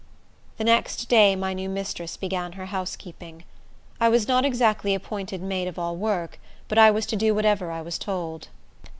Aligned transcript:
The 0.57 0.63
next 0.63 1.09
day 1.09 1.35
my 1.35 1.53
new 1.53 1.69
mistress 1.69 2.17
began 2.17 2.53
her 2.53 2.65
housekeeping. 2.65 3.43
I 3.99 4.09
was 4.09 4.27
not 4.27 4.43
exactly 4.45 4.95
appointed 4.95 5.43
maid 5.43 5.67
of 5.67 5.77
all 5.77 5.95
work; 5.95 6.39
but 6.67 6.79
I 6.79 6.89
was 6.89 7.05
to 7.05 7.15
do 7.15 7.35
whatever 7.35 7.69
I 7.69 7.83
was 7.83 7.99
told. 7.99 8.47